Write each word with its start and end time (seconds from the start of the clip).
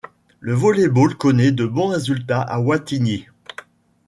Le 0.39 0.53
volley-ball 0.55 1.15
connaît 1.15 1.51
de 1.51 1.63
bons 1.67 1.89
résultats 1.89 2.41
à 2.41 2.57
Wattignies. 2.59 3.27